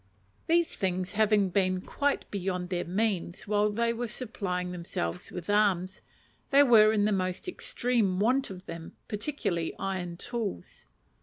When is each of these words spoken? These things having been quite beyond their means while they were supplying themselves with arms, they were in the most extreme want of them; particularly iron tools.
These 0.47 0.75
things 0.75 1.11
having 1.11 1.49
been 1.49 1.79
quite 1.79 2.25
beyond 2.31 2.69
their 2.69 2.85
means 2.85 3.47
while 3.47 3.69
they 3.69 3.93
were 3.93 4.07
supplying 4.07 4.71
themselves 4.71 5.29
with 5.29 5.47
arms, 5.47 6.01
they 6.49 6.63
were 6.63 6.91
in 6.91 7.05
the 7.05 7.11
most 7.11 7.47
extreme 7.47 8.19
want 8.19 8.49
of 8.49 8.65
them; 8.65 8.93
particularly 9.07 9.75
iron 9.77 10.17
tools. 10.17 10.87